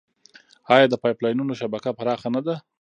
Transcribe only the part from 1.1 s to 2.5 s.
لاینونو شبکه پراخه نه